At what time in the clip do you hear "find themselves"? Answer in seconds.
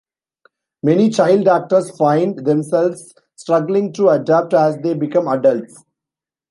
1.95-3.13